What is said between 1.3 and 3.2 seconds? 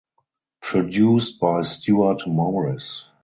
by Stewart Morris.